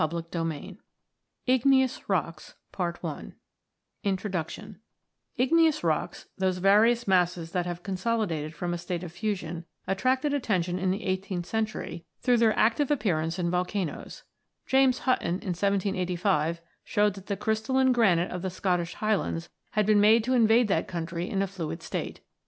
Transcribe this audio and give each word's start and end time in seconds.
CHAPTER 0.01 0.23
V 0.43 0.77
IGNEOUS 1.47 2.09
ROCKS 2.09 2.55
INTRODUCTION 4.03 4.79
(58) 4.79 4.79
IGNEOUS 5.43 5.83
rocks, 5.83 6.25
those 6.39 6.57
varied 6.57 7.07
masses 7.07 7.51
that 7.51 7.67
have 7.67 7.83
consolidated 7.83 8.55
from 8.55 8.73
a 8.73 8.79
state 8.79 9.03
of 9.03 9.11
fusion, 9.11 9.63
attracted 9.85 10.33
atten 10.33 10.63
tion 10.63 10.79
in 10.79 10.89
the 10.89 11.03
eighteenth 11.03 11.45
century 11.45 12.03
through 12.19 12.37
their 12.37 12.57
active 12.57 12.89
104 12.89 13.13
ROCKS 13.13 13.37
AND 13.37 13.49
THEIR 13.53 13.59
ORIGINS 13.59 13.69
[CH. 13.69 13.77
appearance 13.77 13.93
in 13.93 13.93
volcanoes. 13.93 14.23
James 14.65 14.99
Button 15.01 15.27
in 15.27 15.53
1785 15.53 16.61
showed 16.83 17.13
that 17.13 17.27
the 17.27 17.37
crystalline 17.37 17.91
granite 17.91 18.31
of 18.31 18.41
the 18.41 18.49
Scottish 18.49 18.95
highlands 18.95 19.49
"had 19.73 19.85
been 19.85 20.01
made 20.01 20.23
to 20.23 20.33
invade 20.33 20.67
that 20.69 20.87
country 20.87 21.29
in 21.29 21.43
a 21.43 21.45
fluid 21.45 21.83
state." 21.83 22.21